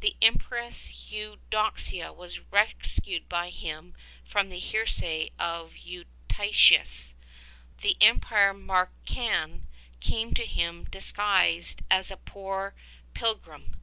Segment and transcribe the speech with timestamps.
[0.00, 7.14] The Empress Eu doxia was rescued by him from the heresy of Eutychus:
[7.80, 9.68] the Emperor Marcian
[10.00, 12.74] came to him disguised as a poor
[13.14, 13.76] pilgrim.